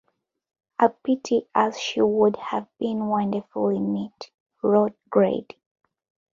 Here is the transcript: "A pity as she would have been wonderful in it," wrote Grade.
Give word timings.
"A 0.79 0.89
pity 0.89 1.47
as 1.53 1.79
she 1.79 2.01
would 2.01 2.35
have 2.37 2.65
been 2.79 3.05
wonderful 3.05 3.69
in 3.69 3.95
it," 3.95 4.31
wrote 4.63 4.95
Grade. 5.11 5.53